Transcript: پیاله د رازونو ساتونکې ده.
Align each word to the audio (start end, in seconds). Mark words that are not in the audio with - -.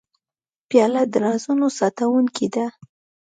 پیاله 0.69 1.03
د 1.11 1.13
رازونو 1.23 1.67
ساتونکې 1.79 2.47
ده. 2.55 2.65